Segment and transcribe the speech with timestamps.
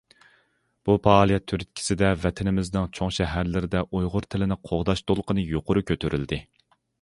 [0.87, 6.43] بۇ پائالىيەت تۈرتكىسىدە ۋەتىنىمىزنىڭ چوڭ شەھەرلىرىدە ئۇيغۇر تىلىنى قوغداش دولقۇنى يۇقىرى كۆتۈرۈلدى.